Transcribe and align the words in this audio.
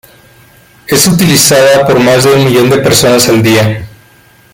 Es 0.87 1.05
utilizada 1.05 1.85
por 1.85 1.99
más 1.99 2.23
de 2.23 2.33
un 2.33 2.45
millón 2.45 2.71
de 2.71 2.79
personas 2.79 3.29
al 3.29 3.43
día. 3.43 3.85